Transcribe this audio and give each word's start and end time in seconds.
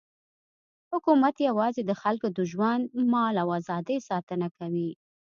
حکومت 0.93 1.35
یوازې 1.49 1.81
د 1.85 1.91
خلکو 2.01 2.27
د 2.37 2.39
ژوند، 2.51 2.83
مال 3.11 3.33
او 3.43 3.49
ازادۍ 3.59 3.97
ساتنه 4.09 4.47
کوي. 4.57 4.91